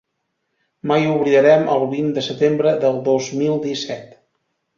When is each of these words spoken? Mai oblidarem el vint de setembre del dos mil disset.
Mai 0.91 1.03
oblidarem 1.15 1.67
el 1.73 1.85
vint 1.91 2.09
de 2.15 2.23
setembre 2.29 2.73
del 2.85 2.99
dos 3.11 3.29
mil 3.45 3.61
disset. 3.69 4.19